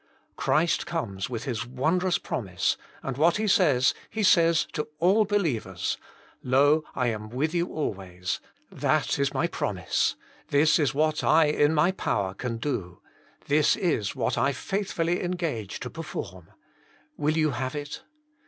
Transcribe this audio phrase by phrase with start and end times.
[0.01, 0.03] __■■■_
[0.33, 5.99] ■ Christ comes with His wondrous promise, and what He says, He says to all believers:
[6.43, 8.39] *<Lo, I am with you always;
[8.71, 10.15] that is My promise;
[10.47, 12.99] this is what I in My power can do;
[13.45, 16.49] this is what I faithfully engage to perform;
[17.15, 18.01] will you have it